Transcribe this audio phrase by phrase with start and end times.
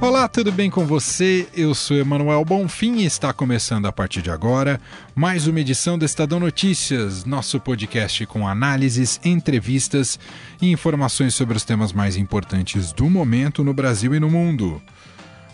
[0.00, 1.46] Olá, tudo bem com você?
[1.54, 4.80] Eu sou Emanuel Bonfim e está começando a partir de agora
[5.14, 10.18] mais uma edição do Estadão Notícias, nosso podcast com análises, entrevistas
[10.60, 14.80] e informações sobre os temas mais importantes do momento no Brasil e no mundo.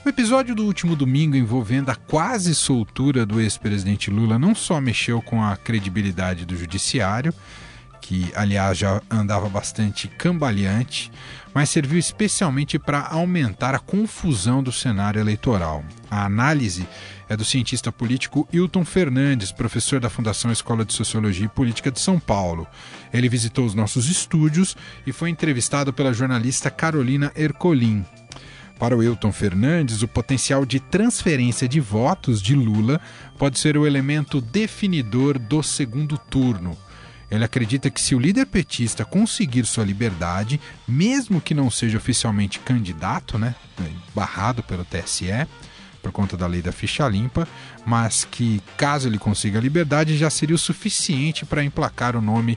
[0.04, 5.20] O episódio do último domingo envolvendo a quase soltura do ex-presidente Lula não só mexeu
[5.20, 7.34] com a credibilidade do judiciário,
[8.01, 11.10] que aliás já andava bastante cambaleante,
[11.56, 15.82] mas serviu especialmente para aumentar a confusão do cenário eleitoral.
[16.10, 16.87] A análise
[17.30, 21.98] é do cientista político Hilton Fernandes, professor da Fundação Escola de Sociologia e Política de
[21.98, 22.66] São Paulo.
[23.10, 28.04] Ele visitou os nossos estúdios e foi entrevistado pela jornalista Carolina Ercolim.
[28.79, 33.01] Para o Hilton Fernandes, o potencial de transferência de votos de Lula
[33.38, 36.77] pode ser o elemento definidor do segundo turno.
[37.30, 42.60] Ele acredita que se o líder petista conseguir sua liberdade, mesmo que não seja oficialmente
[42.60, 43.55] candidato, né,
[44.15, 45.46] barrado pelo TSE,
[46.01, 47.49] por conta da lei da ficha limpa,
[47.85, 52.57] mas que caso ele consiga a liberdade já seria o suficiente para emplacar o nome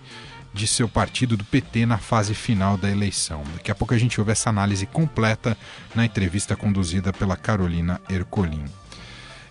[0.53, 3.43] de seu partido do PT na fase final da eleição.
[3.55, 5.57] Daqui a pouco a gente ouve essa análise completa
[5.95, 8.65] na entrevista conduzida pela Carolina Ercolim.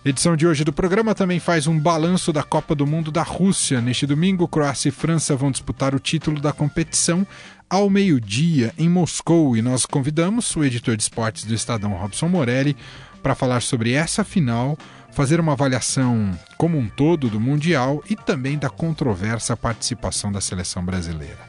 [0.03, 3.81] Edição de hoje do programa também faz um balanço da Copa do Mundo da Rússia.
[3.81, 7.27] Neste domingo, Croácia e França vão disputar o título da competição
[7.69, 12.77] ao meio-dia em Moscou e nós convidamos o editor de esportes do Estadão, Robson Morelli,
[13.21, 14.77] para falar sobre essa final,
[15.11, 20.83] fazer uma avaliação como um todo do Mundial e também da controversa participação da seleção
[20.83, 21.48] brasileira.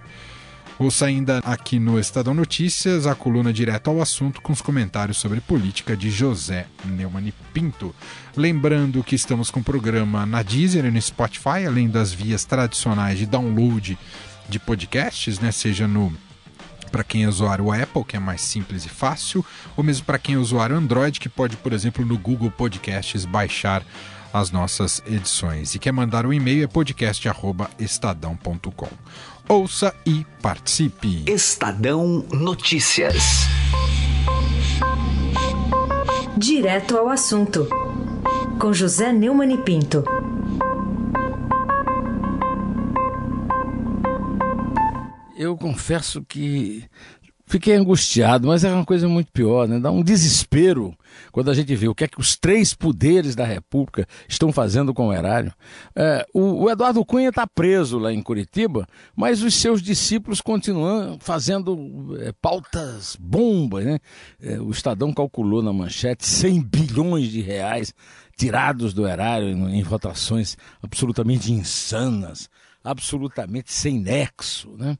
[0.80, 5.38] Ouça ainda aqui no Estadão Notícias a coluna direto ao assunto com os comentários sobre
[5.38, 7.94] política de José Neumann Pinto.
[8.34, 13.18] Lembrando que estamos com o programa na Deezer e no Spotify, além das vias tradicionais
[13.18, 13.98] de download
[14.48, 15.52] de podcasts, né?
[15.52, 16.16] Seja no
[16.90, 19.44] para quem é usuário Apple, que é mais simples e fácil,
[19.76, 23.84] ou mesmo para quem é usuário Android, que pode, por exemplo, no Google Podcasts baixar
[24.32, 25.74] as nossas edições.
[25.74, 28.88] E quer mandar um e-mail é podcast@estadão.com.
[29.48, 31.24] Ouça e participe.
[31.26, 33.22] Estadão Notícias.
[36.36, 37.68] Direto ao assunto.
[38.60, 40.04] Com José Neumann e Pinto.
[45.36, 46.84] Eu confesso que
[47.50, 49.80] Fiquei angustiado, mas é uma coisa muito pior, né?
[49.80, 50.96] Dá um desespero
[51.32, 54.94] quando a gente vê o que é que os três poderes da República estão fazendo
[54.94, 55.52] com o erário.
[55.96, 61.18] É, o, o, Eduardo Cunha está preso lá em Curitiba, mas os seus discípulos continuam
[61.18, 63.98] fazendo é, pautas bombas, né?
[64.40, 67.92] É, o Estadão calculou na manchete 100 bilhões de reais
[68.38, 72.48] tirados do erário em, em votações absolutamente insanas,
[72.84, 74.96] absolutamente sem nexo, né?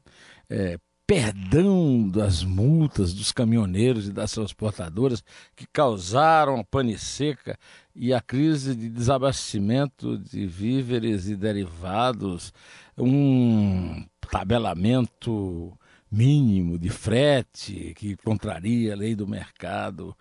[0.49, 0.77] É,
[1.11, 5.21] perdão das multas dos caminhoneiros e das transportadoras
[5.57, 7.59] que causaram a pane seca
[7.93, 12.53] e a crise de desabastecimento de víveres e derivados,
[12.97, 15.77] um tabelamento
[16.09, 20.15] mínimo de frete que contraria a lei do mercado,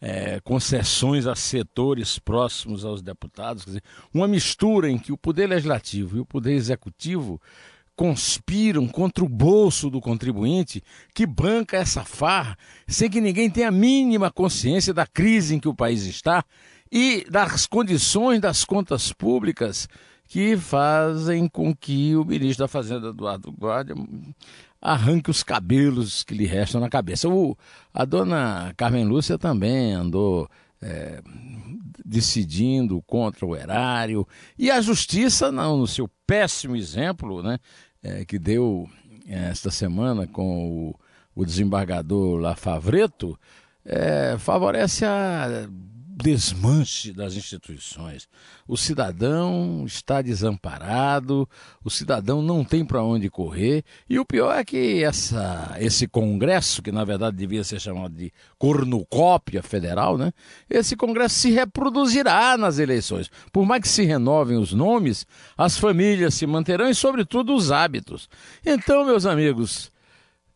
[0.00, 3.82] é, concessões a setores próximos aos deputados, dizer,
[4.12, 7.40] uma mistura em que o poder legislativo e o poder executivo
[7.96, 10.82] conspiram contra o bolso do contribuinte
[11.14, 12.56] que banca essa farra
[12.88, 16.44] sem que ninguém tenha a mínima consciência da crise em que o país está
[16.90, 19.88] e das condições das contas públicas
[20.26, 23.94] que fazem com que o ministro da Fazenda, Eduardo Guardia,
[24.80, 27.28] arranque os cabelos que lhe restam na cabeça.
[27.28, 27.56] O,
[27.92, 30.48] a dona Carmen Lúcia também andou
[30.80, 31.22] é,
[32.04, 34.26] decidindo contra o erário.
[34.58, 37.58] E a justiça, não, no seu péssimo exemplo, né,
[38.02, 38.88] é, que deu
[39.26, 40.94] é, esta semana com o,
[41.34, 43.38] o desembargador Lafavreto,
[43.84, 45.68] é, favorece a
[46.14, 48.28] desmanche das instituições.
[48.66, 51.48] O cidadão está desamparado,
[51.82, 56.82] o cidadão não tem para onde correr, e o pior é que essa, esse congresso,
[56.82, 60.32] que na verdade devia ser chamado de cornucópia federal, né?
[60.68, 63.30] Esse congresso se reproduzirá nas eleições.
[63.52, 65.26] Por mais que se renovem os nomes,
[65.56, 68.28] as famílias se manterão e sobretudo os hábitos.
[68.64, 69.91] Então, meus amigos,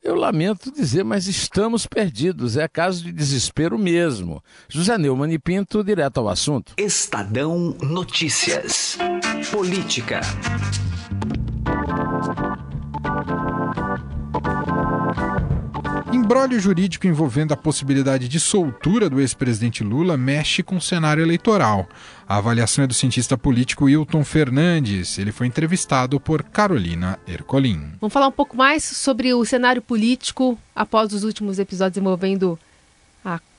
[0.07, 2.57] eu lamento dizer, mas estamos perdidos.
[2.57, 4.43] É caso de desespero mesmo.
[4.69, 6.73] José Neumann e Pinto, direto ao assunto.
[6.77, 8.97] Estadão Notícias.
[9.51, 10.21] Política.
[16.27, 21.89] Embrólio jurídico envolvendo a possibilidade de soltura do ex-presidente Lula mexe com o cenário eleitoral.
[22.29, 25.19] A avaliação é do cientista político Wilton Fernandes.
[25.21, 27.93] Ele foi entrevistado por Carolina Ercolim.
[28.01, 32.59] Vamos falar um pouco mais sobre o cenário político após os últimos episódios envolvendo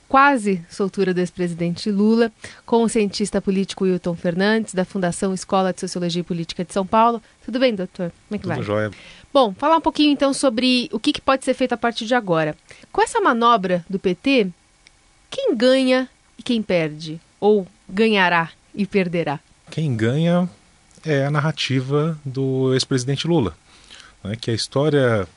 [0.07, 2.31] quase soltura do ex-presidente Lula,
[2.65, 6.85] com o cientista político Wilton Fernandes, da Fundação Escola de Sociologia e Política de São
[6.85, 7.21] Paulo.
[7.43, 8.11] Tudo bem, doutor?
[8.27, 8.63] Como é que Tudo vai?
[8.63, 8.91] jóia.
[9.33, 12.15] Bom, falar um pouquinho então sobre o que, que pode ser feito a partir de
[12.15, 12.55] agora.
[12.91, 14.47] Com essa manobra do PT,
[15.29, 17.19] quem ganha e quem perde?
[17.39, 19.39] Ou ganhará e perderá?
[19.69, 20.49] Quem ganha
[21.05, 23.55] é a narrativa do ex-presidente Lula,
[24.23, 25.27] né, que a história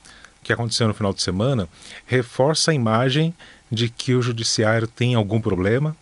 [0.42, 1.68] que aconteceu no final de semana
[2.06, 3.34] reforça a imagem
[3.70, 5.96] de que o judiciário tem algum problema,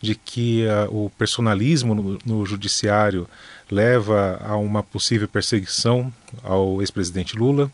[0.00, 3.26] de que uh, o personalismo no, no, judiciário
[3.70, 7.70] leva a uma possível perseguição ao ex-presidente Lula.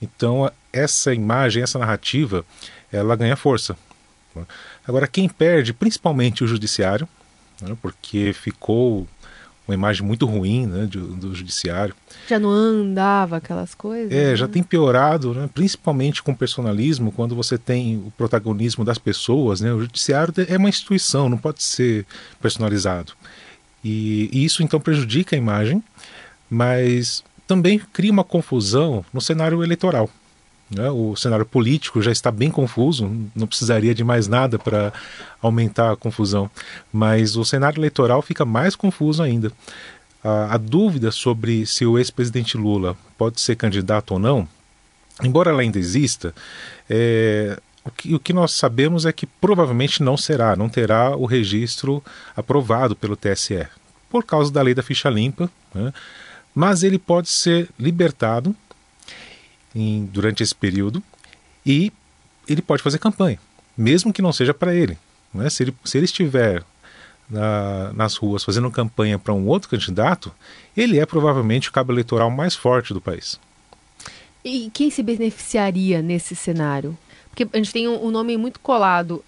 [0.00, 2.44] Então, essa imagem, essa narrativa,
[2.92, 3.76] ela ganha força.
[4.86, 7.08] Agora, quem perde, principalmente o judiciário,
[7.60, 9.08] né, porque ficou
[9.66, 11.94] uma imagem muito ruim né, do, do, judiciário.
[12.28, 14.12] Já não andava aquelas coisas?
[14.12, 14.36] É, né?
[14.36, 19.60] já tem piorado, né, principalmente com o personalismo, quando você tem o protagonismo das pessoas.
[19.60, 22.06] Né, o judiciário é uma instituição, não pode ser
[22.40, 23.12] personalizado.
[23.84, 25.82] E, e isso então prejudica a imagem,
[26.48, 30.08] mas também cria uma confusão no cenário eleitoral.
[30.70, 30.90] Né?
[30.90, 34.92] O cenário político já está bem confuso, não precisaria de mais nada para
[35.40, 36.50] aumentar a confusão,
[36.92, 39.52] mas o cenário eleitoral fica mais confuso ainda.
[40.24, 44.48] A, a dúvida sobre se o ex-presidente Lula pode ser candidato ou não,
[45.22, 46.34] embora ela ainda exista,
[46.90, 51.26] é, o, que, o que nós sabemos é que provavelmente não será, não terá o
[51.26, 52.02] registro
[52.36, 53.68] aprovado pelo TSE,
[54.10, 55.92] por causa da lei da ficha limpa, né?
[56.52, 58.54] mas ele pode ser libertado
[59.76, 61.02] em, durante esse período
[61.64, 61.92] e
[62.48, 63.38] ele pode fazer campanha,
[63.76, 64.96] mesmo que não seja para ele.
[65.34, 65.50] Né?
[65.50, 66.62] Se, ele se ele estiver
[67.28, 70.32] na, nas ruas fazendo campanha para um outro candidato,
[70.76, 73.38] ele é provavelmente o cabo eleitoral mais forte do país.
[74.42, 76.96] E quem se beneficiaria nesse cenário?
[77.28, 79.22] Porque a gente tem um, um nome muito colado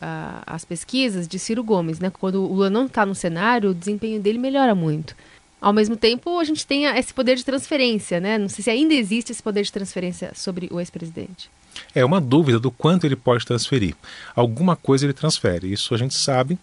[0.46, 2.08] às pesquisas de Ciro Gomes, né?
[2.08, 5.14] Quando o Lula não está no cenário, o desempenho dele melhora muito.
[5.60, 8.38] Ao mesmo tempo, a gente tem esse poder de transferência, né?
[8.38, 11.50] Não sei se ainda existe esse poder de transferência sobre o ex-presidente.
[11.94, 13.94] É uma dúvida do quanto ele pode transferir.
[14.34, 16.58] Alguma coisa ele transfere, isso a gente sabe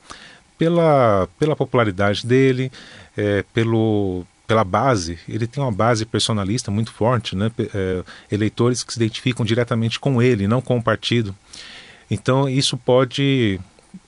[0.57, 2.71] pela, pela popularidade dele,
[3.17, 5.19] é, pelo, pela base.
[5.27, 7.51] Ele tem uma base personalista muito forte, né?
[7.73, 11.35] É, eleitores que se identificam diretamente com ele, não com o partido.
[12.09, 13.59] Então, isso pode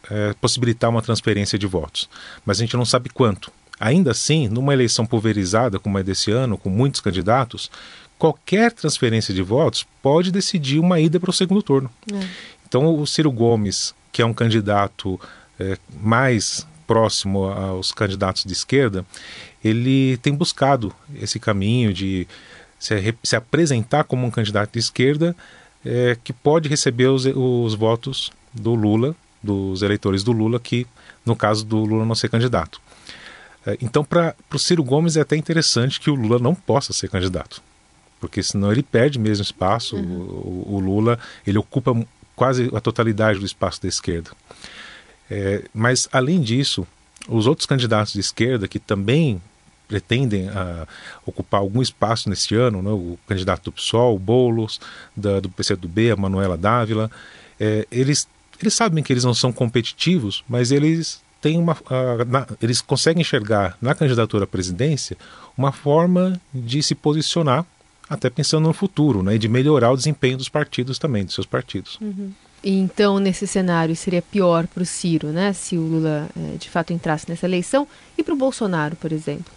[0.09, 2.09] é, possibilitar uma transferência de votos,
[2.45, 3.51] mas a gente não sabe quanto.
[3.79, 7.69] Ainda assim, numa eleição pulverizada como é desse ano, com muitos candidatos,
[8.18, 11.89] qualquer transferência de votos pode decidir uma ida para o segundo turno.
[12.12, 12.27] É.
[12.68, 15.19] Então, o Ciro Gomes, que é um candidato
[15.59, 19.06] é, mais próximo aos candidatos de esquerda,
[19.63, 22.27] ele tem buscado esse caminho de
[22.80, 25.35] se, se apresentar como um candidato de esquerda
[25.85, 30.88] é, que pode receber os, os votos do Lula, dos eleitores do Lula, que
[31.25, 32.81] no caso do Lula não ser candidato.
[33.81, 37.61] Então, para o Ciro Gomes é até interessante que o Lula não possa ser candidato,
[38.19, 39.95] porque senão ele perde mesmo espaço.
[39.95, 40.21] Uhum.
[40.21, 41.93] O, o, Lula ele ocupa
[42.35, 44.31] quase a totalidade do espaço da esquerda.
[45.29, 46.87] É, mas, além disso,
[47.27, 49.42] os outros candidatos de esquerda que também
[49.87, 50.87] pretendem uh,
[51.25, 54.80] ocupar algum espaço neste ano, né, o candidato do PSOL, o Boulos,
[55.15, 57.09] da, do PCdoB, a Manuela Dávila,
[57.59, 58.27] é, eles,
[58.61, 63.21] eles sabem que eles não são competitivos, mas eles tem uma, uh, na, eles conseguem
[63.21, 65.17] enxergar na candidatura à presidência
[65.57, 67.65] uma forma de se posicionar,
[68.09, 71.47] até pensando no futuro, né, e de melhorar o desempenho dos partidos também, dos seus
[71.47, 71.97] partidos.
[72.01, 72.31] Uhum.
[72.63, 76.91] Então, nesse cenário, seria pior para o Ciro, né, se o Lula eh, de fato
[76.91, 79.53] entrasse nessa eleição, e para o Bolsonaro, por exemplo?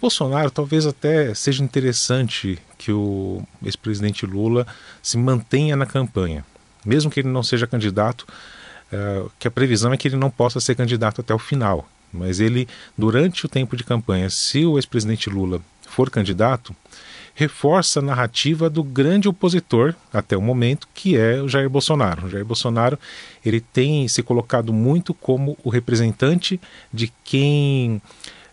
[0.00, 4.66] Bolsonaro talvez até seja interessante que o ex-presidente Lula
[5.02, 6.44] se mantenha na campanha,
[6.84, 8.26] mesmo que ele não seja candidato
[8.94, 11.88] uh, que a previsão é que ele não possa ser candidato até o final.
[12.12, 16.74] Mas ele, durante o tempo de campanha, se o ex-presidente Lula for candidato,
[17.34, 22.26] reforça a narrativa do grande opositor até o momento, que é o Jair Bolsonaro.
[22.26, 22.98] O Jair Bolsonaro
[23.44, 26.60] ele tem se colocado muito como o representante
[26.92, 28.00] de quem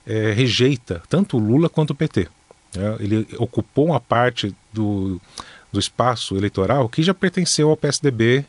[0.05, 2.27] é, rejeita tanto o Lula quanto o PT.
[2.75, 5.21] É, ele ocupou uma parte do,
[5.71, 8.43] do espaço eleitoral que já pertenceu ao PSDB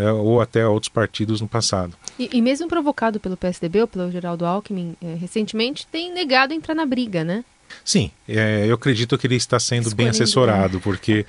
[0.00, 1.94] é, ou até outros partidos no passado.
[2.18, 6.74] E, e, mesmo provocado pelo PSDB ou pelo Geraldo Alckmin é, recentemente, tem negado entrar
[6.74, 7.44] na briga, né?
[7.84, 11.26] Sim, é, eu acredito que ele está sendo bem assessorado, porque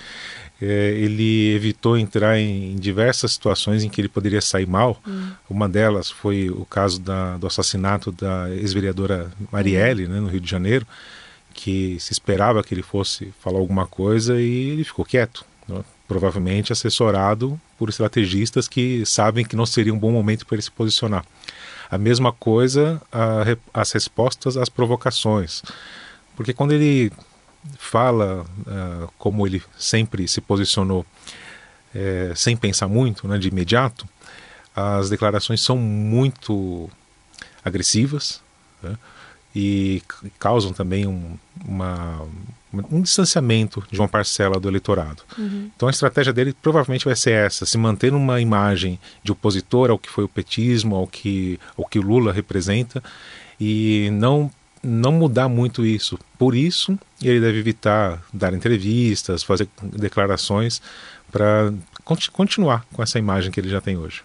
[0.63, 5.01] É, ele evitou entrar em, em, diversas situações em que ele poderia sair mal.
[5.07, 5.31] Hum.
[5.49, 10.47] Uma delas foi o caso da, do assassinato da ex-vereadora Marielle, né, no Rio de
[10.47, 10.85] Janeiro,
[11.51, 15.43] que se esperava que ele fosse falar alguma coisa e ele ficou quieto.
[15.67, 15.83] Né?
[16.07, 20.69] Provavelmente assessorado por estrategistas que sabem que não seria um bom momento para ele se
[20.69, 21.25] posicionar.
[21.89, 23.41] A mesma coisa a,
[23.73, 25.63] as respostas às provocações.
[26.35, 27.11] Porque quando ele
[27.79, 31.03] fala uh, como ele sempre se posicionou
[31.95, 34.07] é, sem pensar muito, né, de imediato,
[34.75, 36.87] as declarações são muito
[37.65, 38.43] agressivas
[38.83, 38.95] né,
[39.55, 40.03] e
[40.37, 41.35] causam também um,
[41.65, 42.27] uma,
[42.91, 45.23] um distanciamento de uma parcela do eleitorado.
[45.37, 45.69] Uhum.
[45.75, 49.99] Então a estratégia dele provavelmente vai ser essa: se manter numa imagem de opositor ao
[49.99, 53.03] que foi o petismo, ao que, ao que o Lula representa,
[53.59, 54.51] e não
[54.83, 56.17] não mudar muito isso.
[56.39, 60.81] Por isso, ele deve evitar dar entrevistas, fazer declarações
[61.31, 61.71] para
[62.33, 64.23] continuar com essa imagem que ele já tem hoje.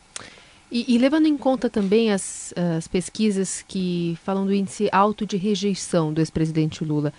[0.70, 5.36] E, e levando em conta também as, as, pesquisas que falam do índice alto de
[5.36, 7.12] rejeição do ex-presidente Lula,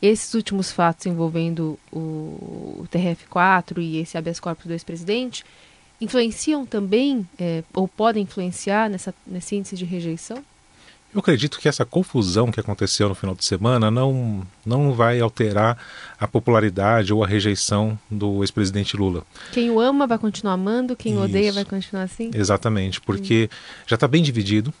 [0.00, 1.98] esses últimos fatos envolvendo o,
[2.80, 5.44] o TRF4 e esse habeas corpus do ex-presidente
[6.00, 10.44] influenciam também, é, ou podem influenciar nessa, nesse índice de rejeição?
[11.12, 15.78] Eu acredito que essa confusão que aconteceu no final de semana não, não vai alterar
[16.20, 19.24] a popularidade ou a rejeição do ex-presidente Lula.
[19.50, 21.22] Quem o ama vai continuar amando, quem Isso.
[21.22, 22.30] odeia vai continuar assim?
[22.34, 23.56] Exatamente, porque hum.
[23.86, 24.72] já está bem dividido.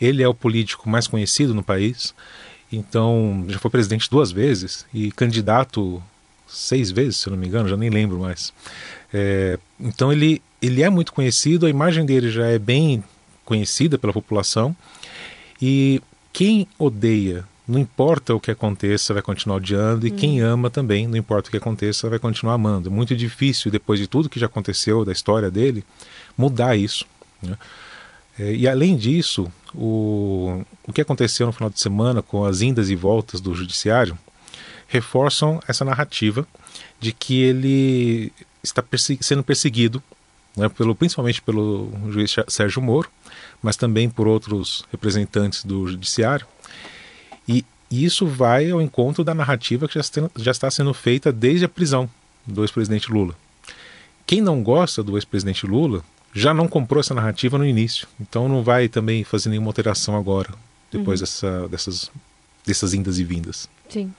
[0.00, 2.14] Ele é o político mais conhecido no país,
[2.74, 6.02] então já foi presidente duas vezes e candidato
[6.46, 8.52] seis vezes, se eu não me engano, já nem lembro mais.
[9.12, 13.02] É, então ele, ele é muito conhecido, a imagem dele já é bem
[13.44, 14.74] conhecida pela população
[15.60, 16.00] e
[16.32, 20.16] quem odeia, não importa o que aconteça, vai continuar odiando, e hum.
[20.16, 22.88] quem ama também, não importa o que aconteça, vai continuar amando.
[22.88, 25.84] É muito difícil, depois de tudo que já aconteceu da história dele,
[26.36, 27.06] mudar isso.
[27.40, 27.56] Né?
[28.38, 32.90] É, e além disso, o, o que aconteceu no final de semana com as indas
[32.90, 34.18] e voltas do judiciário
[34.88, 36.46] reforçam essa narrativa
[37.00, 40.02] de que ele está persegui sendo perseguido,
[40.56, 43.10] né, pelo, principalmente pelo juiz Sérgio Moro,
[43.62, 46.46] mas também por outros representantes do judiciário.
[47.46, 49.98] E isso vai ao encontro da narrativa que
[50.36, 52.08] já está sendo feita desde a prisão
[52.46, 53.34] do ex-presidente Lula.
[54.26, 56.02] Quem não gosta do ex-presidente Lula
[56.34, 60.50] já não comprou essa narrativa no início, então não vai também fazer nenhuma alteração agora,
[60.90, 61.24] depois uhum.
[61.24, 62.10] dessa, dessas,
[62.66, 63.68] dessas indas e vindas.
[63.88, 64.12] Sim.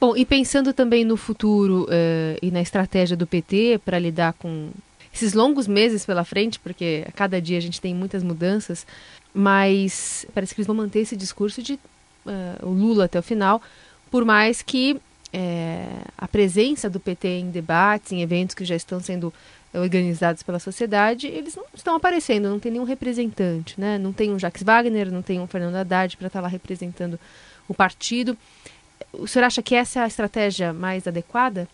[0.00, 4.70] Bom, e pensando também no futuro uh, e na estratégia do PT para lidar com
[5.12, 8.86] esses longos meses pela frente, porque a cada dia a gente tem muitas mudanças,
[9.34, 13.60] mas parece que eles vão manter esse discurso de uh, Lula até o final,
[14.08, 15.00] por mais que
[15.32, 15.86] é,
[16.18, 19.32] a presença do PT em debates, em eventos que já estão sendo
[19.72, 23.98] organizados pela sociedade, eles não estão aparecendo, não tem nenhum representante, né?
[23.98, 27.18] Não tem um Jacques Wagner, não tem um Fernando Haddad para estar tá lá representando
[27.68, 28.36] o partido.
[29.12, 31.68] O senhor acha que essa é a estratégia mais adequada?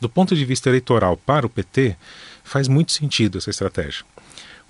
[0.00, 1.96] Do ponto de vista eleitoral para o PT,
[2.44, 4.04] faz muito sentido essa estratégia.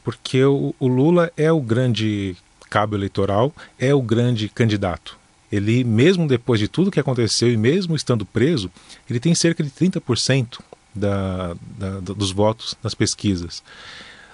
[0.02, 2.37] Porque o, o Lula é o grande
[2.71, 5.18] cabo eleitoral, é o grande candidato.
[5.50, 8.71] Ele, mesmo depois de tudo que aconteceu e mesmo estando preso,
[9.09, 10.61] ele tem cerca de 30%
[10.98, 13.62] da, da, dos votos nas pesquisas.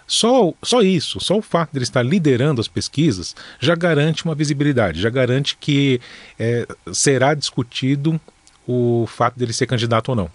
[0.07, 4.35] Só, só isso, só o fato de ele estar liderando as pesquisas já garante uma
[4.35, 6.01] visibilidade, já garante que
[6.39, 8.21] é, será discutido
[8.67, 10.31] o fato dele ser candidato ou não.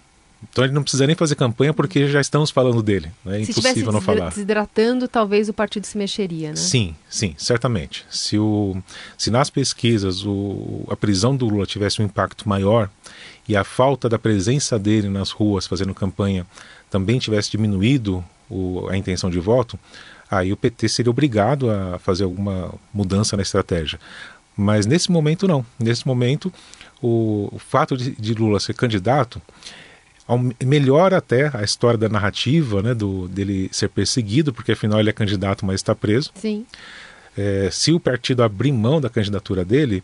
[0.48, 3.10] Então ele não precisa nem fazer campanha porque já estamos falando dele.
[3.24, 3.42] Né?
[3.42, 4.30] É se impossível não falar.
[4.30, 6.56] Se desidratando, talvez o partido se mexeria, né?
[6.56, 8.06] Sim, sim, certamente.
[8.10, 8.76] Se, o,
[9.18, 12.88] se nas pesquisas o, a prisão do Lula tivesse um impacto maior
[13.46, 16.46] e a falta da presença dele nas ruas fazendo campanha
[16.88, 19.78] também tivesse diminuído o, a intenção de voto,
[20.30, 24.00] aí o PT seria obrigado a fazer alguma mudança na estratégia.
[24.56, 25.64] Mas nesse momento não.
[25.78, 26.52] Nesse momento,
[27.00, 29.40] o, o fato de, de Lula ser candidato
[30.64, 35.12] melhora até a história da narrativa, né, do, dele ser perseguido, porque afinal ele é
[35.12, 36.30] candidato, mas está preso.
[36.34, 36.64] Sim.
[37.36, 40.02] É, se o partido abrir mão da candidatura dele,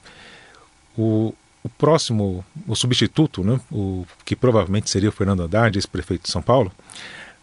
[0.96, 6.30] o, o próximo, o substituto, né, o, que provavelmente seria o Fernando Haddad, ex-prefeito de
[6.30, 6.72] São Paulo,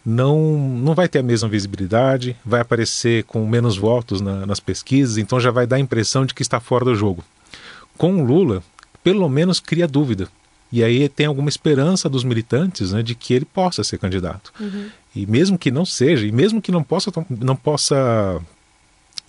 [0.04, 5.16] não, não vai ter a mesma visibilidade, vai aparecer com menos votos na, nas pesquisas,
[5.16, 7.24] então já vai dar a impressão de que está fora do jogo.
[7.96, 8.62] Com o Lula,
[9.02, 10.28] pelo menos cria dúvida
[10.74, 14.52] e aí tem alguma esperança dos militantes né, de que ele possa ser candidato.
[14.58, 14.90] Uhum.
[15.14, 18.42] E mesmo que não seja, e mesmo que não possa, não possa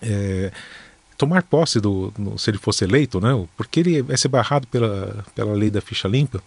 [0.01, 0.51] é,
[1.15, 5.23] tomar posse do, no, se ele fosse eleito, né, porque ele vai ser barrado pela,
[5.35, 6.41] pela lei da ficha limpa,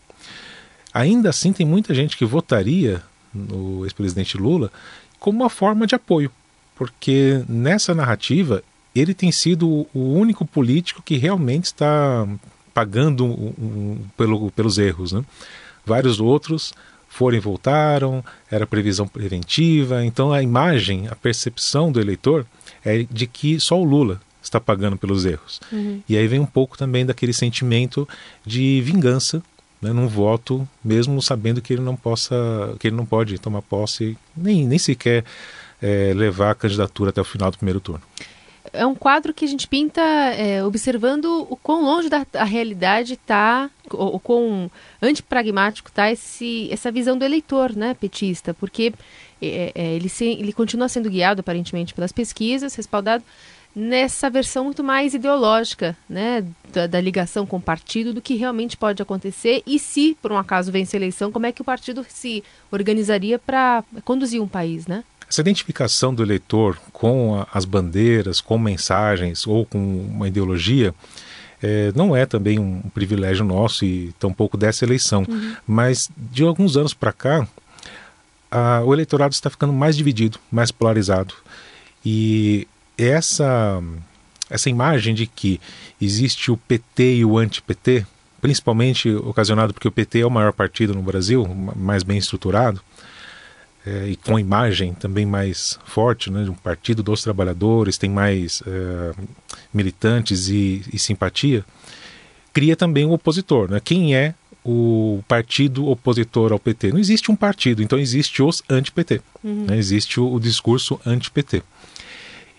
[0.93, 3.01] ainda assim tem muita gente que votaria
[3.33, 4.69] no ex-presidente Lula
[5.21, 6.29] como uma forma de apoio,
[6.75, 8.65] porque nessa narrativa
[8.97, 12.27] ele tem sido o único político que realmente está
[12.79, 15.11] pagando um, um, pelo, pelos erros.
[15.11, 15.25] Né?
[15.85, 16.73] Vários outros
[17.09, 22.47] foram e voltaram, era previsão preventiva, então a imagem, a percepção do eleitor
[22.85, 25.61] é de que só o Lula está pagando pelos erros.
[25.73, 26.01] Uhum.
[26.09, 28.09] E aí vem um pouco também daquele sentimento
[28.47, 29.43] de vingança
[29.83, 34.17] né, num voto, mesmo sabendo que ele não possa, que ele não pode tomar posse,
[34.37, 35.25] nem, nem sequer
[35.83, 38.05] é, levar a candidatura até o final do primeiro turno
[38.79, 43.69] é um quadro que a gente pinta é, observando o quão longe da realidade está,
[43.93, 44.71] o, o quão
[45.03, 48.95] antipragmático está essa visão do eleitor né, petista, porque
[49.43, 53.25] é, é, ele, se, ele continua sendo guiado aparentemente pelas pesquisas, respaldado
[53.75, 58.77] nessa versão muito mais ideológica né, da, da, ligação com o partido do que realmente
[58.77, 62.05] pode acontecer e se, por um acaso, vence a eleição, como é que o partido
[62.09, 65.05] se organizaria para conduzir um país, né?
[65.29, 70.95] Essa identificação do eleitor com as bandeiras, com mensagens ou com uma ideologia
[71.63, 75.25] é, não é também um privilégio nosso e tampouco dessa eleição.
[75.29, 75.57] Uhum.
[75.67, 77.47] Mas de alguns anos para cá,
[78.51, 81.35] a, o eleitorado está ficando mais dividido, mais polarizado.
[82.05, 82.67] E
[82.97, 83.83] essa,
[84.49, 85.61] essa imagem de que
[86.01, 88.07] existe o PT e o anti-PT,
[88.41, 92.81] principalmente ocasionado porque o PT é o maior partido no Brasil, mais bem estruturado,
[93.89, 98.11] é, e com a imagem também mais forte, né, de um partido dos trabalhadores, tem
[98.11, 99.15] mais é,
[99.73, 101.65] militantes e, e, simpatia,
[102.53, 103.71] cria também um opositor.
[103.71, 103.81] Né?
[103.83, 106.93] Quem é o partido opositor ao PT?
[106.93, 109.65] Não existe um partido, então existe os anti-PT, uhum.
[109.67, 109.79] né?
[109.79, 111.63] existe o, o discurso anti-PT.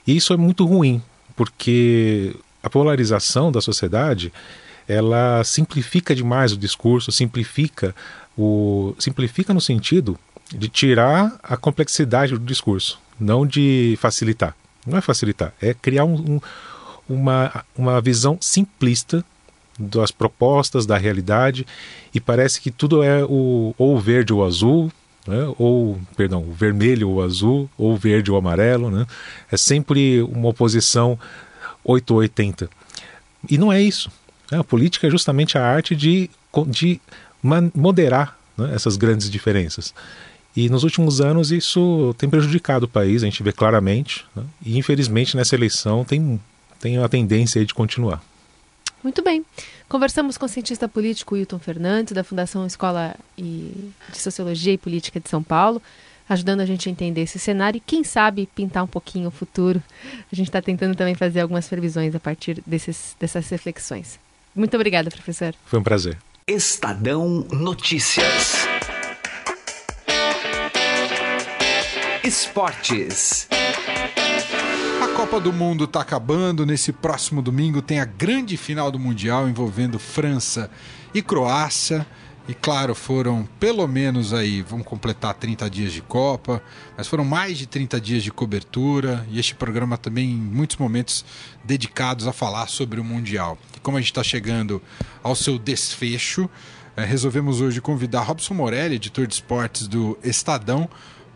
[0.07, 0.99] E isso é muito ruim,
[1.35, 4.33] porque a polarização da sociedade
[4.87, 7.93] ela simplifica demais o discurso, simplifica
[8.35, 10.17] o simplifica no sentido
[10.53, 14.55] de tirar a complexidade do discurso, não de facilitar.
[14.85, 16.41] Não é facilitar, é criar um, um,
[17.07, 19.23] uma, uma visão simplista
[19.77, 21.65] das propostas, da realidade,
[22.13, 24.91] e parece que tudo é o, ou verde ou azul,
[25.25, 25.53] né?
[25.57, 28.91] ou, perdão, vermelho ou azul, ou verde ou amarelo.
[28.91, 29.05] Né?
[29.51, 31.17] É sempre uma oposição
[31.83, 32.69] 880.
[33.49, 34.11] E não é isso.
[34.51, 34.59] Né?
[34.59, 36.29] A política é justamente a arte de,
[36.67, 36.99] de
[37.73, 38.73] moderar né?
[38.73, 39.93] essas grandes diferenças.
[40.59, 44.25] E nos últimos anos isso tem prejudicado o país, a gente vê claramente.
[44.35, 44.43] Né?
[44.65, 46.37] E infelizmente nessa eleição tem,
[46.81, 48.21] tem a tendência de continuar.
[49.01, 49.45] Muito bem.
[49.87, 53.71] Conversamos com o cientista político Wilton Fernandes, da Fundação Escola de
[54.11, 55.81] Sociologia e Política de São Paulo,
[56.27, 59.81] ajudando a gente a entender esse cenário e, quem sabe, pintar um pouquinho o futuro.
[60.29, 64.19] A gente está tentando também fazer algumas previsões a partir desses, dessas reflexões.
[64.53, 65.55] Muito obrigada, professor.
[65.65, 66.17] Foi um prazer.
[66.45, 68.68] Estadão Notícias.
[72.23, 73.47] Esportes.
[75.01, 76.65] A Copa do Mundo está acabando.
[76.65, 80.69] Nesse próximo domingo tem a grande final do Mundial envolvendo França
[81.13, 82.05] e Croácia.
[82.45, 86.61] E claro, foram pelo menos aí, vamos completar 30 dias de Copa,
[86.97, 91.23] mas foram mais de 30 dias de cobertura e este programa também em muitos momentos
[91.63, 93.57] dedicados a falar sobre o Mundial.
[93.77, 94.81] E como a gente está chegando
[95.23, 96.49] ao seu desfecho,
[96.97, 100.89] é, resolvemos hoje convidar Robson Morelli, editor de esportes do Estadão,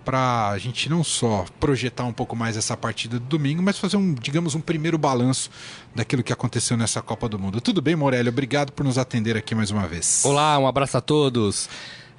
[0.04, 3.98] para a gente não só projetar um pouco mais essa partida do domingo, mas fazer
[3.98, 5.50] um, digamos, um primeiro balanço
[5.96, 7.62] daquilo que aconteceu nessa Copa do Mundo.
[7.62, 8.30] Tudo bem, Morelli?
[8.30, 10.24] Obrigado por nos atender aqui mais uma vez.
[10.26, 11.70] Olá, um abraço a todos.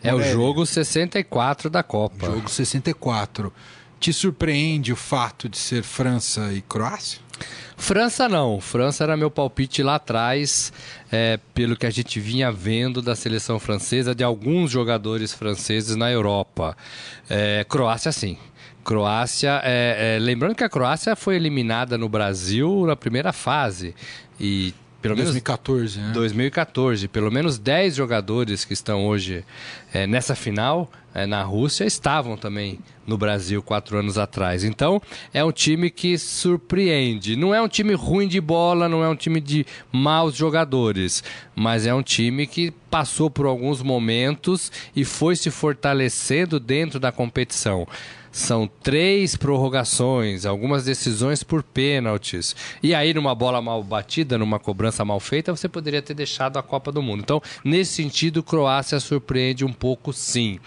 [0.03, 2.27] É Morelli, o jogo 64 da Copa.
[2.27, 3.53] Jogo 64.
[4.01, 7.24] Te surpreende o fato de ser França e Croácia?
[7.77, 8.61] França não.
[8.61, 10.73] França era meu palpite lá atrás,
[11.11, 16.11] é, pelo que a gente vinha vendo da seleção francesa, de alguns jogadores franceses na
[16.11, 16.77] Europa.
[17.29, 18.39] É, Croácia, sim.
[18.85, 23.95] Croácia, é, é lembrando que a Croácia foi eliminada no Brasil na primeira fase
[24.39, 26.15] e pelo 2014, menos, né?
[26.15, 27.09] 2014.
[27.09, 29.45] Pelo menos 10 jogadores que estão hoje
[29.95, 34.65] é, nessa final é, na Rússia estavam também no Brasil quatro anos atrás.
[34.65, 35.01] Então
[35.33, 37.37] é um time que surpreende.
[37.37, 41.23] Não é um time ruim de bola, não é um time de maus jogadores,
[41.55, 47.13] mas é um time que passou por alguns momentos e foi se fortalecendo dentro da
[47.13, 47.87] competição.
[48.35, 52.57] São três prorrogações, algumas decisões por pênaltis.
[52.83, 56.63] E aí, numa bola mal batida, numa cobrança mal feita, você poderia ter deixado a
[56.63, 57.21] Copa do Mundo.
[57.21, 60.59] Então, nesse sentido, Croácia surpreende um pouco, sim.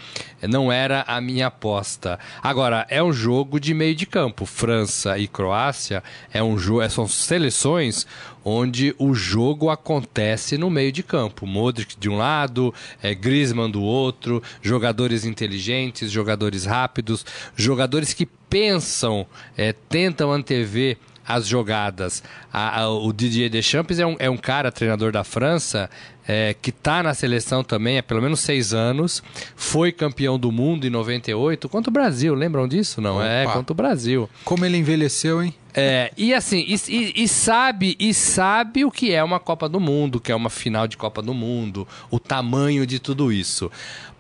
[0.48, 2.20] não era a minha aposta.
[2.42, 4.46] Agora, é um jogo de meio de campo.
[4.46, 8.06] França e Croácia é um jogo, são seleções
[8.44, 11.46] onde o jogo acontece no meio de campo.
[11.46, 17.26] Modric de um lado, é, Griezmann do outro, jogadores inteligentes, jogadores rápidos,
[17.56, 19.28] jogadores que pensam,
[19.58, 22.24] é, tentam antever as jogadas.
[22.52, 25.90] A, a, o Didier Deschamps é um, é um cara, treinador da França,
[26.28, 29.24] é, que está na seleção também há pelo menos seis anos,
[29.56, 33.00] foi campeão do mundo em 98 contra o Brasil, lembram disso?
[33.00, 33.52] Não, é, Opa.
[33.52, 34.30] é contra o Brasil.
[34.44, 35.54] Como ele envelheceu, hein?
[35.74, 39.80] É, e assim, e, e, e, sabe, e sabe o que é uma Copa do
[39.80, 43.72] Mundo, que é uma final de Copa do Mundo, o tamanho de tudo isso.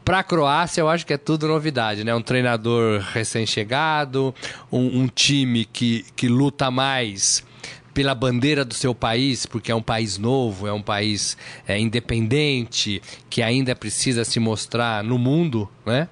[0.05, 2.15] Para a Croácia, eu acho que é tudo novidade, né?
[2.15, 4.33] Um treinador recém-chegado,
[4.71, 7.43] um, um time que, que luta mais
[7.97, 11.35] pela bandeira do seu país, porque é um país novo, é um país
[11.67, 16.07] é, independente, que ainda precisa se mostrar no mundo, né?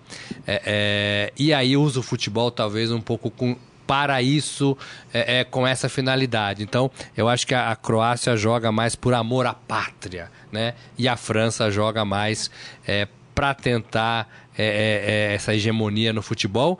[0.48, 4.76] É, é, e aí usa o futebol talvez um pouco com, para isso
[5.13, 6.63] é, é, com essa finalidade.
[6.63, 10.74] Então, eu acho que a, a, Croácia joga mais por amor à pátria, né?
[10.98, 12.50] E a França joga mais
[12.88, 16.80] é, para tentar é, é, é, essa hegemonia no futebol.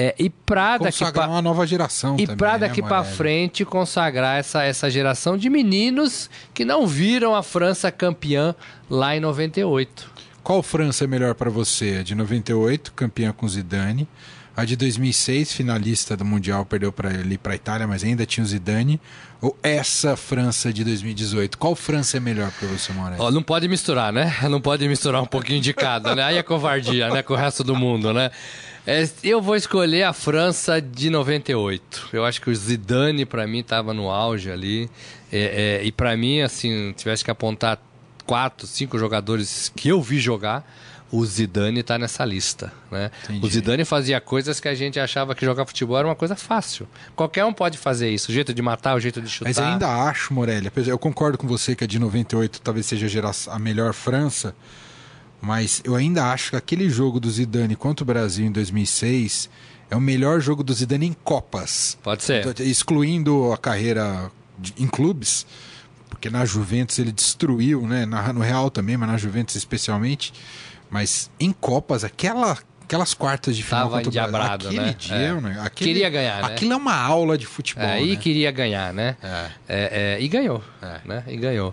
[0.00, 4.38] É, e para daqui para uma nova geração e para né, daqui para frente consagrar
[4.38, 8.54] essa, essa geração de meninos que não viram a França campeã
[8.88, 10.10] lá em 98.
[10.42, 11.98] Qual França é melhor para você?
[12.00, 14.08] A de 98, campeã com Zidane,
[14.56, 18.42] a de 2006, finalista do Mundial, perdeu para ali para a Itália, mas ainda tinha
[18.42, 18.98] o Zidane.
[19.42, 21.58] Ou essa França de 2018?
[21.58, 23.20] Qual França é melhor para você, Moraes?
[23.20, 24.34] Oh, não pode misturar, né?
[24.50, 26.24] Não pode misturar um pouquinho de cada, né?
[26.24, 27.22] Aí é covardia, né?
[27.22, 28.30] Com o resto do mundo, né?
[28.86, 32.08] É, eu vou escolher a França de 98.
[32.12, 34.90] Eu acho que o Zidane, para mim, estava no auge ali.
[35.30, 37.78] É, é, e para mim, assim, tivesse que apontar
[38.26, 40.64] quatro, cinco jogadores que eu vi jogar,
[41.12, 42.72] o Zidane está nessa lista.
[42.90, 43.10] Né?
[43.42, 46.86] O Zidane fazia coisas que a gente achava que jogar futebol era uma coisa fácil.
[47.16, 48.30] Qualquer um pode fazer isso.
[48.30, 49.50] O jeito de matar, o jeito de chutar.
[49.50, 53.06] Mas ainda acho, Morelli, eu concordo com você que a de 98 talvez seja
[53.48, 54.54] a melhor França,
[55.40, 59.48] mas eu ainda acho que aquele jogo do Zidane contra o Brasil em 2006
[59.90, 61.98] é o melhor jogo do Zidane em Copas.
[62.02, 62.60] Pode ser.
[62.60, 64.30] Excluindo a carreira
[64.78, 65.46] em clubes,
[66.08, 68.06] porque na Juventus ele destruiu, né?
[68.06, 70.32] no Real também, mas na Juventus especialmente
[70.90, 74.68] mas em Copas, aquela aquelas quartas de final Tava contra o Brasil.
[74.68, 74.96] Aquele né?
[74.98, 75.40] dia, é.
[75.40, 75.60] né?
[75.62, 76.48] Aquele, queria ganhar, né?
[76.48, 77.84] Aquilo é uma aula de futebol.
[77.84, 78.16] É, e né?
[78.16, 79.16] queria ganhar, né?
[79.22, 79.46] É.
[79.68, 80.62] É, é e ganhou.
[80.82, 81.00] É.
[81.04, 81.22] Né?
[81.28, 81.72] E ganhou.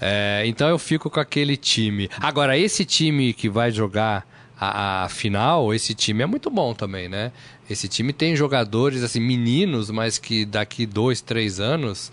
[0.00, 2.08] É, então eu fico com aquele time.
[2.20, 4.26] Agora, esse time que vai jogar
[4.60, 7.32] a, a, final, esse time é muito bom também, né?
[7.70, 12.10] Esse time tem jogadores, assim, meninos, mas que daqui dois, três anos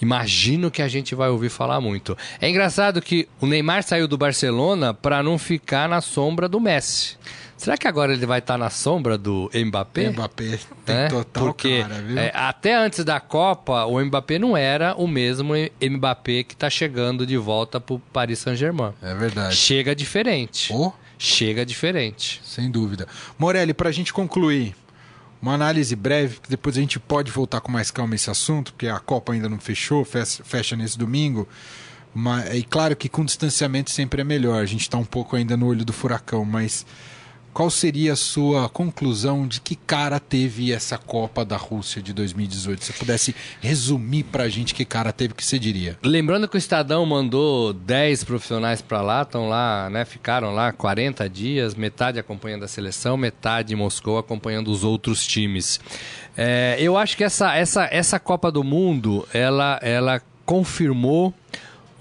[0.00, 2.16] imagino que a gente vai ouvir falar muito.
[2.40, 7.16] É engraçado que o Neymar saiu do Barcelona para não ficar na sombra do Messi.
[7.56, 10.10] Será que agora ele vai estar na sombra do Mbappé?
[10.10, 11.08] Mbappé tem é?
[11.08, 12.18] total Porque cara, viu?
[12.18, 17.26] É, até antes da Copa, o Mbappé não era o mesmo Mbappé que está chegando
[17.26, 18.92] de volta para o Paris Saint-Germain.
[19.02, 19.56] É verdade.
[19.56, 20.72] Chega diferente.
[20.72, 20.92] Oh?
[21.18, 22.42] Chega diferente.
[22.44, 23.08] Sem dúvida.
[23.38, 24.76] Morelli, para a gente concluir,
[25.40, 28.86] uma análise breve, que depois a gente pode voltar com mais calma esse assunto, porque
[28.86, 31.48] a Copa ainda não fechou, fecha nesse domingo.
[32.14, 35.56] Mas, e claro que com distanciamento sempre é melhor, a gente está um pouco ainda
[35.56, 36.86] no olho do furacão, mas
[37.56, 42.84] qual seria a sua conclusão de que cara teve essa Copa da Rússia de 2018?
[42.84, 45.96] Se pudesse resumir para a gente que cara teve, que você diria?
[46.02, 51.26] Lembrando que o Estadão mandou 10 profissionais para lá, estão lá, né, ficaram lá 40
[51.30, 55.80] dias, metade acompanhando a seleção, metade em Moscou acompanhando os outros times.
[56.36, 61.32] É, eu acho que essa, essa, essa Copa do Mundo, ela, ela confirmou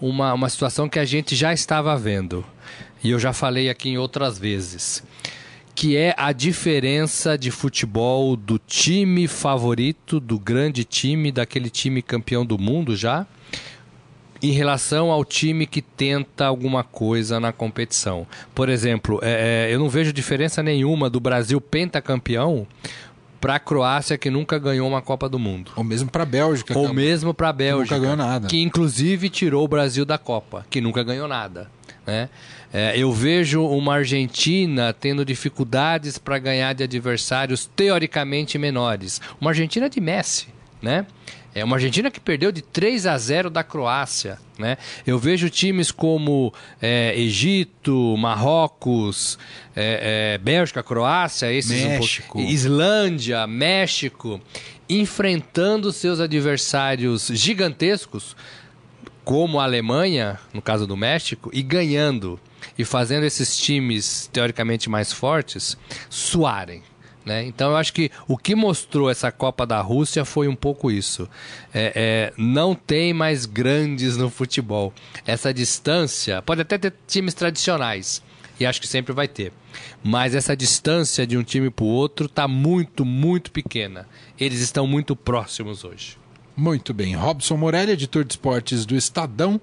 [0.01, 2.45] uma, uma situação que a gente já estava vendo.
[3.01, 5.01] E eu já falei aqui em outras vezes
[5.75, 12.45] que é a diferença de futebol do time favorito, do grande time, daquele time campeão
[12.45, 13.27] do mundo já,
[14.41, 18.25] em relação ao time que tenta alguma coisa na competição.
[18.53, 22.65] Por exemplo, é, é eu não vejo diferença nenhuma do Brasil pentacampeão
[23.41, 25.71] para a Croácia que nunca ganhou uma Copa do Mundo.
[25.75, 26.77] Ou mesmo para a Bélgica.
[26.77, 27.95] Ou mesmo para a Bélgica.
[27.95, 28.47] Que nunca ganhou nada.
[28.47, 31.69] Que inclusive tirou o Brasil da Copa, que nunca ganhou nada.
[32.07, 32.29] Né?
[32.77, 39.21] É, eu vejo uma Argentina tendo dificuldades para ganhar de adversários teoricamente menores.
[39.39, 40.47] Uma Argentina de Messi,
[40.81, 41.05] né?
[41.53, 44.38] É uma Argentina que perdeu de 3 a 0 da Croácia.
[44.59, 44.77] Né?
[45.07, 49.39] Eu vejo times como é, Egito, Marrocos,
[49.73, 52.39] é, é, Bélgica, Croácia, esses México.
[52.39, 54.41] Um Islândia, México,
[54.89, 58.35] enfrentando seus adversários gigantescos
[59.23, 62.38] como a Alemanha, no caso do México, e ganhando.
[62.77, 65.77] E fazendo esses times teoricamente mais fortes
[66.09, 66.81] suarem.
[67.25, 67.43] Né?
[67.43, 71.27] Então eu acho que o que mostrou essa Copa da Rússia foi um pouco isso.
[71.73, 74.93] É, é, não tem mais grandes no futebol.
[75.25, 78.21] Essa distância pode até ter times tradicionais
[78.59, 79.51] e acho que sempre vai ter.
[80.03, 84.07] Mas essa distância de um time para o outro está muito, muito pequena.
[84.39, 86.17] Eles estão muito próximos hoje.
[86.55, 87.15] Muito bem.
[87.15, 89.59] Robson Morelli, editor de esportes do Estadão.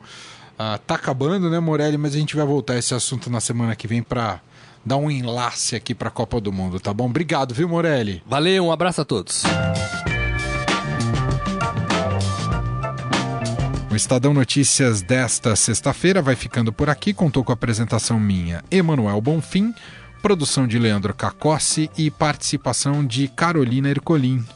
[0.64, 1.98] Ah, tá acabando, né, Morelli?
[1.98, 4.40] Mas a gente vai voltar a esse assunto na semana que vem para
[4.86, 7.06] dar um enlace aqui para a Copa do Mundo, tá bom?
[7.06, 8.22] Obrigado, viu, Morelli?
[8.24, 9.42] Valeu, um abraço a todos.
[13.90, 17.12] O Estadão Notícias desta sexta-feira vai ficando por aqui.
[17.12, 19.74] Contou com a apresentação minha, Emanuel Bonfim,
[20.22, 24.46] produção de Leandro Cacossi e participação de Carolina Ercolim.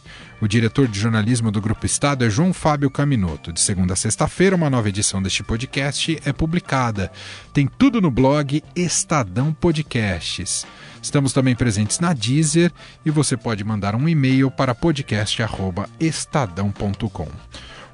[0.41, 3.51] O diretor de jornalismo do Grupo Estado é João Fábio Caminoto.
[3.53, 7.11] De segunda a sexta-feira, uma nova edição deste podcast é publicada.
[7.55, 10.67] Tem tudo no blog Estadão Podcasts.
[11.01, 12.71] Estamos também presentes na Deezer
[13.05, 17.29] e você pode mandar um e-mail para podcast@estadão.com.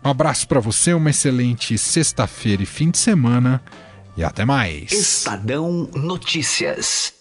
[0.05, 3.63] Um abraço para você, uma excelente sexta-feira e fim de semana
[4.17, 4.91] e até mais.
[4.91, 7.15] Estadão Notícias.